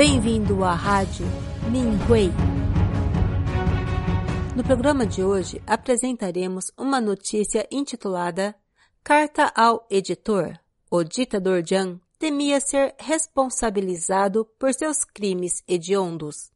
Bem-vindo 0.00 0.64
à 0.64 0.72
Rádio 0.72 1.26
Minhui. 1.70 2.32
No 4.56 4.64
programa 4.64 5.04
de 5.04 5.22
hoje 5.22 5.60
apresentaremos 5.66 6.72
uma 6.74 7.02
notícia 7.02 7.68
intitulada 7.70 8.56
Carta 9.04 9.52
ao 9.54 9.86
Editor. 9.90 10.58
O 10.90 11.04
ditador 11.04 11.62
Jiang 11.62 12.00
temia 12.18 12.62
ser 12.62 12.94
responsabilizado 12.98 14.46
por 14.58 14.72
seus 14.72 15.04
crimes 15.04 15.62
hediondos. 15.68 16.50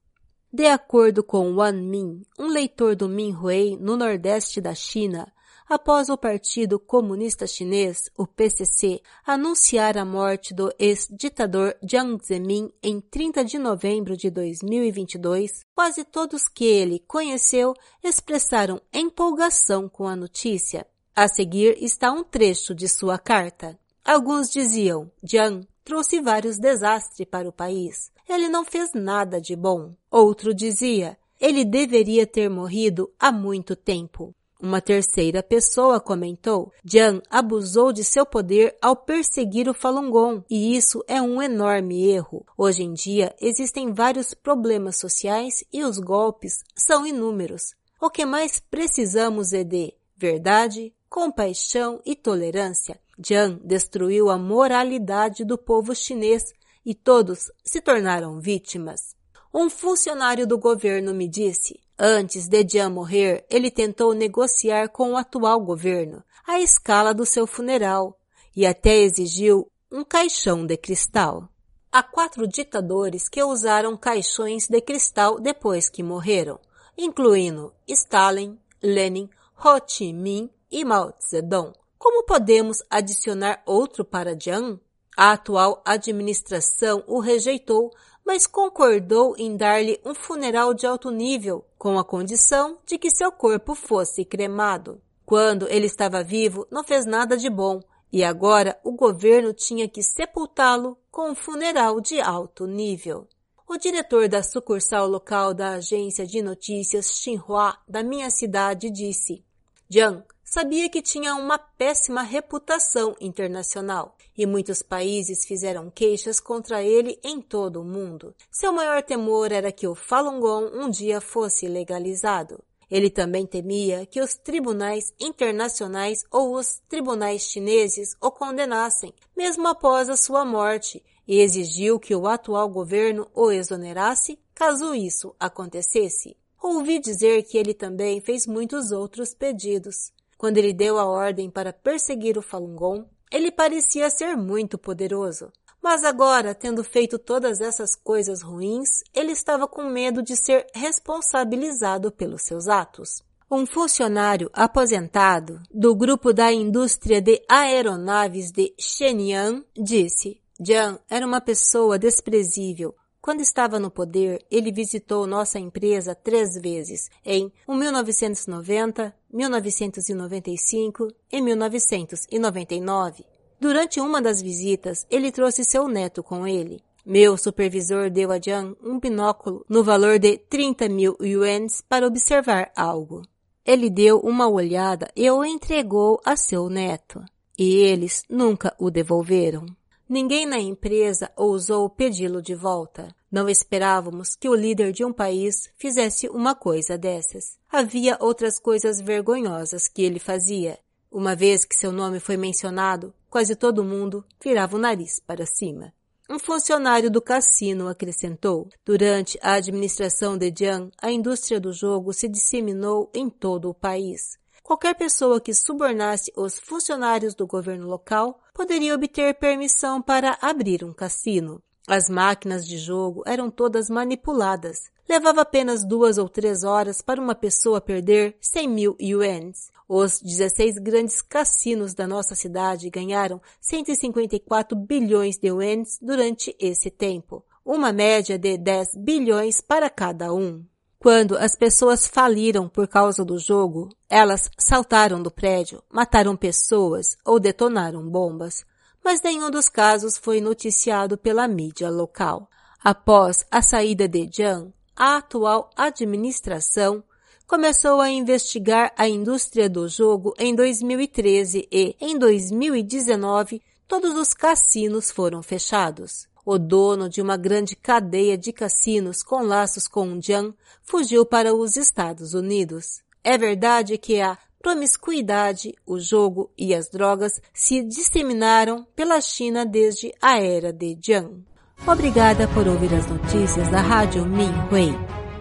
De 0.50 0.66
acordo 0.66 1.22
com 1.22 1.52
Wan 1.52 1.74
Min, 1.74 2.22
um 2.38 2.46
leitor 2.46 2.96
do 2.96 3.10
Minhui 3.10 3.76
no 3.76 3.94
nordeste 3.94 4.58
da 4.58 4.74
China, 4.74 5.30
após 5.68 6.08
o 6.08 6.16
Partido 6.16 6.78
Comunista 6.78 7.46
Chinês, 7.46 8.10
o 8.16 8.26
PCC, 8.26 9.00
anunciar 9.26 9.96
a 9.96 10.04
morte 10.04 10.52
do 10.52 10.72
ex-ditador 10.78 11.76
Jiang 11.82 12.22
Zemin 12.24 12.70
em 12.82 13.00
30 13.00 13.44
de 13.44 13.58
novembro 13.58 14.16
de 14.16 14.30
2022, 14.30 15.64
quase 15.74 16.04
todos 16.04 16.48
que 16.48 16.64
ele 16.64 16.98
conheceu 17.06 17.74
expressaram 18.02 18.80
empolgação 18.92 19.88
com 19.88 20.06
a 20.06 20.14
notícia. 20.14 20.86
A 21.16 21.28
seguir 21.28 21.76
está 21.82 22.10
um 22.10 22.24
trecho 22.24 22.74
de 22.74 22.88
sua 22.88 23.18
carta. 23.18 23.78
Alguns 24.04 24.50
diziam, 24.50 25.10
Jiang 25.22 25.66
trouxe 25.84 26.20
vários 26.20 26.58
desastres 26.58 27.28
para 27.28 27.48
o 27.48 27.52
país. 27.52 28.10
Ele 28.28 28.48
não 28.48 28.64
fez 28.64 28.90
nada 28.94 29.40
de 29.40 29.54
bom. 29.54 29.94
Outro 30.10 30.54
dizia, 30.54 31.16
ele 31.40 31.64
deveria 31.64 32.26
ter 32.26 32.48
morrido 32.48 33.12
há 33.18 33.30
muito 33.30 33.76
tempo. 33.76 34.34
Uma 34.64 34.80
terceira 34.80 35.42
pessoa 35.42 36.00
comentou, 36.00 36.72
Jiang 36.82 37.20
abusou 37.28 37.92
de 37.92 38.02
seu 38.02 38.24
poder 38.24 38.74
ao 38.80 38.96
perseguir 38.96 39.68
o 39.68 39.74
Falun 39.74 40.08
Gong, 40.08 40.42
e 40.48 40.74
isso 40.74 41.04
é 41.06 41.20
um 41.20 41.42
enorme 41.42 42.08
erro. 42.08 42.46
Hoje 42.56 42.82
em 42.82 42.94
dia, 42.94 43.36
existem 43.38 43.92
vários 43.92 44.32
problemas 44.32 44.96
sociais 44.96 45.62
e 45.70 45.84
os 45.84 45.98
golpes 45.98 46.64
são 46.74 47.06
inúmeros. 47.06 47.74
O 48.00 48.08
que 48.08 48.24
mais 48.24 48.58
precisamos 48.58 49.52
é 49.52 49.62
de 49.62 49.92
verdade, 50.16 50.94
compaixão 51.10 52.00
e 52.02 52.16
tolerância. 52.16 52.98
Jiang 53.22 53.60
destruiu 53.62 54.30
a 54.30 54.38
moralidade 54.38 55.44
do 55.44 55.58
povo 55.58 55.94
chinês 55.94 56.54
e 56.86 56.94
todos 56.94 57.52
se 57.62 57.82
tornaram 57.82 58.40
vítimas. 58.40 59.14
Um 59.56 59.70
funcionário 59.70 60.48
do 60.48 60.58
governo 60.58 61.14
me 61.14 61.28
disse, 61.28 61.78
Antes 61.96 62.48
de 62.48 62.66
Jian 62.68 62.90
morrer, 62.90 63.46
ele 63.48 63.70
tentou 63.70 64.12
negociar 64.12 64.88
com 64.88 65.12
o 65.12 65.16
atual 65.16 65.60
governo 65.60 66.24
a 66.44 66.58
escala 66.58 67.14
do 67.14 67.24
seu 67.24 67.46
funeral 67.46 68.18
e 68.56 68.66
até 68.66 68.96
exigiu 68.96 69.70
um 69.92 70.02
caixão 70.02 70.66
de 70.66 70.76
cristal. 70.76 71.48
Há 71.92 72.02
quatro 72.02 72.48
ditadores 72.48 73.28
que 73.28 73.44
usaram 73.44 73.96
caixões 73.96 74.66
de 74.66 74.80
cristal 74.80 75.38
depois 75.38 75.88
que 75.88 76.02
morreram, 76.02 76.58
incluindo 76.98 77.72
Stalin, 77.86 78.58
Lenin, 78.82 79.30
Ho 79.64 79.78
Chi 79.86 80.12
Minh 80.12 80.50
e 80.68 80.84
Mao 80.84 81.14
Zedong. 81.30 81.72
Como 81.96 82.24
podemos 82.24 82.82
adicionar 82.90 83.62
outro 83.64 84.04
para 84.04 84.36
Jiang? 84.36 84.80
A 85.16 85.30
atual 85.30 85.80
administração 85.86 87.04
o 87.06 87.20
rejeitou 87.20 87.92
mas 88.24 88.46
concordou 88.46 89.34
em 89.36 89.56
dar-lhe 89.56 90.00
um 90.04 90.14
funeral 90.14 90.72
de 90.72 90.86
alto 90.86 91.10
nível, 91.10 91.64
com 91.78 91.98
a 91.98 92.04
condição 92.04 92.78
de 92.86 92.96
que 92.96 93.10
seu 93.10 93.30
corpo 93.30 93.74
fosse 93.74 94.24
cremado. 94.24 95.00
Quando 95.26 95.68
ele 95.68 95.86
estava 95.86 96.22
vivo, 96.22 96.66
não 96.70 96.82
fez 96.82 97.04
nada 97.04 97.36
de 97.36 97.50
bom, 97.50 97.80
e 98.12 98.22
agora 98.22 98.78
o 98.84 98.92
governo 98.92 99.52
tinha 99.52 99.88
que 99.88 100.02
sepultá-lo 100.02 100.96
com 101.10 101.30
um 101.30 101.34
funeral 101.34 102.00
de 102.00 102.20
alto 102.20 102.66
nível. 102.66 103.26
O 103.66 103.76
diretor 103.76 104.28
da 104.28 104.42
sucursal 104.42 105.08
local 105.08 105.54
da 105.54 105.70
agência 105.70 106.26
de 106.26 106.42
notícias 106.42 107.18
Xinhua 107.18 107.76
da 107.88 108.02
minha 108.02 108.30
cidade 108.30 108.90
disse: 108.90 109.44
Jiang 109.88 110.22
sabia 110.54 110.88
que 110.88 111.02
tinha 111.02 111.34
uma 111.34 111.58
péssima 111.58 112.22
reputação 112.22 113.16
internacional 113.20 114.16
e 114.38 114.46
muitos 114.46 114.82
países 114.82 115.44
fizeram 115.44 115.90
queixas 115.90 116.38
contra 116.38 116.80
ele 116.80 117.18
em 117.24 117.40
todo 117.40 117.80
o 117.80 117.84
mundo. 117.84 118.32
Seu 118.52 118.72
maior 118.72 119.02
temor 119.02 119.50
era 119.50 119.72
que 119.72 119.88
o 119.88 119.96
Falun 119.96 120.38
Gong 120.38 120.70
um 120.76 120.88
dia 120.88 121.20
fosse 121.20 121.66
legalizado. 121.66 122.62
Ele 122.88 123.10
também 123.10 123.44
temia 123.44 124.06
que 124.06 124.20
os 124.20 124.36
tribunais 124.36 125.12
internacionais 125.18 126.24
ou 126.30 126.54
os 126.54 126.80
tribunais 126.88 127.42
chineses 127.42 128.16
o 128.20 128.30
condenassem, 128.30 129.12
mesmo 129.36 129.66
após 129.66 130.08
a 130.08 130.16
sua 130.16 130.44
morte, 130.44 131.02
e 131.26 131.40
exigiu 131.40 131.98
que 131.98 132.14
o 132.14 132.28
atual 132.28 132.68
governo 132.68 133.26
o 133.34 133.50
exonerasse 133.50 134.38
caso 134.54 134.94
isso 134.94 135.34
acontecesse. 135.40 136.36
Ouvi 136.62 137.00
dizer 137.00 137.42
que 137.42 137.58
ele 137.58 137.74
também 137.74 138.20
fez 138.20 138.46
muitos 138.46 138.92
outros 138.92 139.34
pedidos. 139.34 140.12
Quando 140.36 140.58
ele 140.58 140.72
deu 140.72 140.98
a 140.98 141.04
ordem 141.04 141.50
para 141.50 141.72
perseguir 141.72 142.36
o 142.36 142.42
Falun 142.42 142.74
Gong, 142.74 143.06
ele 143.30 143.50
parecia 143.50 144.10
ser 144.10 144.36
muito 144.36 144.78
poderoso. 144.78 145.50
Mas 145.82 146.02
agora, 146.02 146.54
tendo 146.54 146.82
feito 146.82 147.18
todas 147.18 147.60
essas 147.60 147.94
coisas 147.94 148.40
ruins, 148.40 149.02
ele 149.12 149.32
estava 149.32 149.68
com 149.68 149.84
medo 149.84 150.22
de 150.22 150.34
ser 150.34 150.66
responsabilizado 150.74 152.10
pelos 152.10 152.42
seus 152.42 152.68
atos. 152.68 153.22
Um 153.50 153.66
funcionário 153.66 154.48
aposentado 154.52 155.60
do 155.70 155.94
grupo 155.94 156.32
da 156.32 156.50
indústria 156.50 157.20
de 157.20 157.42
aeronaves 157.48 158.50
de 158.50 158.74
Shenyang 158.80 159.62
disse: 159.76 160.40
Jiang 160.58 160.98
era 161.10 161.26
uma 161.26 161.40
pessoa 161.40 161.98
desprezível, 161.98 162.94
quando 163.24 163.40
estava 163.40 163.80
no 163.80 163.90
poder, 163.90 164.44
ele 164.50 164.70
visitou 164.70 165.26
nossa 165.26 165.58
empresa 165.58 166.14
três 166.14 166.60
vezes, 166.60 167.08
em 167.24 167.50
1990, 167.66 169.14
1995 169.32 171.08
e 171.32 171.40
1999. 171.40 173.24
Durante 173.58 173.98
uma 173.98 174.20
das 174.20 174.42
visitas, 174.42 175.06
ele 175.08 175.32
trouxe 175.32 175.64
seu 175.64 175.88
neto 175.88 176.22
com 176.22 176.46
ele. 176.46 176.82
Meu 177.02 177.38
supervisor 177.38 178.10
deu 178.10 178.30
a 178.30 178.38
Jiang 178.38 178.76
um 178.82 179.00
binóculo 179.00 179.64
no 179.70 179.82
valor 179.82 180.18
de 180.18 180.36
30 180.36 180.90
mil 180.90 181.16
yuans 181.22 181.82
para 181.88 182.06
observar 182.06 182.70
algo. 182.76 183.22
Ele 183.64 183.88
deu 183.88 184.18
uma 184.18 184.48
olhada 184.48 185.10
e 185.16 185.30
o 185.30 185.42
entregou 185.42 186.20
a 186.26 186.36
seu 186.36 186.68
neto. 186.68 187.24
E 187.58 187.76
eles 187.76 188.22
nunca 188.28 188.76
o 188.78 188.90
devolveram. 188.90 189.64
Ninguém 190.08 190.44
na 190.44 190.58
empresa 190.58 191.32
ousou 191.34 191.88
pedi-lo 191.88 192.42
de 192.42 192.54
volta. 192.54 193.14
Não 193.32 193.48
esperávamos 193.48 194.36
que 194.36 194.48
o 194.48 194.54
líder 194.54 194.92
de 194.92 195.02
um 195.02 195.12
país 195.12 195.70
fizesse 195.78 196.28
uma 196.28 196.54
coisa 196.54 196.98
dessas. 196.98 197.56
Havia 197.70 198.18
outras 198.20 198.58
coisas 198.58 199.00
vergonhosas 199.00 199.88
que 199.88 200.02
ele 200.02 200.18
fazia. 200.18 200.78
Uma 201.10 201.34
vez 201.34 201.64
que 201.64 201.74
seu 201.74 201.90
nome 201.90 202.20
foi 202.20 202.36
mencionado, 202.36 203.14
quase 203.30 203.56
todo 203.56 203.82
mundo 203.82 204.24
virava 204.42 204.76
o 204.76 204.78
nariz 204.78 205.20
para 205.20 205.46
cima. 205.46 205.92
Um 206.28 206.38
funcionário 206.38 207.10
do 207.10 207.22
cassino 207.22 207.88
acrescentou: 207.88 208.68
Durante 208.84 209.38
a 209.42 209.54
administração 209.54 210.36
de 210.36 210.52
Jiang, 210.56 210.90
a 211.00 211.10
indústria 211.10 211.58
do 211.58 211.72
jogo 211.72 212.12
se 212.12 212.28
disseminou 212.28 213.10
em 213.14 213.30
todo 213.30 213.70
o 213.70 213.74
país. 213.74 214.38
Qualquer 214.62 214.94
pessoa 214.94 215.40
que 215.40 215.52
subornasse 215.52 216.32
os 216.36 216.58
funcionários 216.58 217.34
do 217.34 217.46
governo 217.46 217.86
local 217.86 218.40
poderia 218.54 218.94
obter 218.94 219.34
permissão 219.34 220.00
para 220.00 220.38
abrir 220.40 220.84
um 220.84 220.92
cassino. 220.92 221.60
As 221.86 222.08
máquinas 222.08 222.66
de 222.66 222.78
jogo 222.78 223.22
eram 223.26 223.50
todas 223.50 223.90
manipuladas. 223.90 224.90
Levava 225.06 225.42
apenas 225.42 225.84
duas 225.84 226.16
ou 226.16 226.30
três 226.30 226.64
horas 226.64 227.02
para 227.02 227.20
uma 227.20 227.34
pessoa 227.34 227.80
perder 227.80 228.36
100 228.40 228.68
mil 228.68 228.96
yuans. 228.98 229.70
Os 229.86 230.18
16 230.22 230.78
grandes 230.78 231.20
cassinos 231.20 231.92
da 231.92 232.06
nossa 232.06 232.34
cidade 232.34 232.88
ganharam 232.88 233.38
154 233.60 234.74
bilhões 234.74 235.36
de 235.36 235.48
yuans 235.48 235.98
durante 236.00 236.56
esse 236.58 236.90
tempo, 236.90 237.44
uma 237.62 237.92
média 237.92 238.38
de 238.38 238.56
10 238.56 238.96
bilhões 238.96 239.60
para 239.60 239.90
cada 239.90 240.32
um. 240.32 240.64
Quando 241.04 241.36
as 241.36 241.54
pessoas 241.54 242.06
faliram 242.06 242.66
por 242.66 242.88
causa 242.88 243.22
do 243.26 243.38
jogo, 243.38 243.90
elas 244.08 244.50
saltaram 244.56 245.22
do 245.22 245.30
prédio, 245.30 245.82
mataram 245.92 246.34
pessoas 246.34 247.18
ou 247.26 247.38
detonaram 247.38 248.08
bombas, 248.08 248.64
mas 249.04 249.20
nenhum 249.20 249.50
dos 249.50 249.68
casos 249.68 250.16
foi 250.16 250.40
noticiado 250.40 251.18
pela 251.18 251.46
mídia 251.46 251.90
local. 251.90 252.48
Após 252.82 253.44
a 253.50 253.60
saída 253.60 254.08
de 254.08 254.26
Jiang, 254.32 254.72
a 254.96 255.18
atual 255.18 255.68
administração 255.76 257.04
começou 257.46 258.00
a 258.00 258.08
investigar 258.08 258.90
a 258.96 259.06
indústria 259.06 259.68
do 259.68 259.86
jogo 259.86 260.32
em 260.38 260.54
2013 260.54 261.68
e, 261.70 261.94
em 262.00 262.18
2019, 262.18 263.60
todos 263.86 264.16
os 264.16 264.32
cassinos 264.32 265.10
foram 265.10 265.42
fechados. 265.42 266.26
O 266.44 266.58
dono 266.58 267.08
de 267.08 267.22
uma 267.22 267.36
grande 267.36 267.74
cadeia 267.74 268.36
de 268.36 268.52
cassinos 268.52 269.22
com 269.22 269.42
laços 269.42 269.88
com 269.88 270.20
Jiang 270.20 270.54
fugiu 270.82 271.24
para 271.24 271.54
os 271.54 271.76
Estados 271.76 272.34
Unidos. 272.34 273.02
É 273.22 273.38
verdade 273.38 273.96
que 273.96 274.20
a 274.20 274.36
promiscuidade, 274.62 275.74
o 275.86 275.98
jogo 275.98 276.50
e 276.56 276.74
as 276.74 276.88
drogas 276.88 277.40
se 277.52 277.82
disseminaram 277.82 278.86
pela 278.94 279.20
China 279.20 279.64
desde 279.64 280.12
a 280.20 280.38
era 280.38 280.72
de 280.72 280.98
Jiang. 281.00 281.44
Obrigada 281.86 282.48
por 282.48 282.66
ouvir 282.66 282.94
as 282.94 283.06
notícias 283.06 283.68
da 283.68 283.80
Rádio 283.80 284.24
Minhui. 284.24 284.94